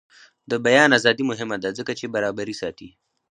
[0.49, 2.89] د بیان ازادي مهمه ده ځکه چې برابري ساتي.